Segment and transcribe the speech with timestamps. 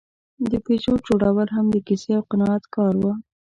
[0.49, 3.05] د پيژو جوړول هم د کیسې او قناعت کار و.